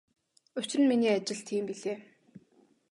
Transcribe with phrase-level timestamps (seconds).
[0.57, 1.97] Учир нь миний ажил тийм билээ.